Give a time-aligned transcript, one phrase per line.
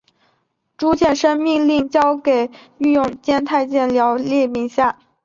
[0.79, 4.97] 朱见深命令交给御用监太监廖寿拉名下。